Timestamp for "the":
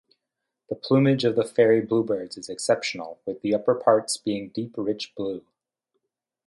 0.67-0.75, 1.35-1.43, 3.43-3.51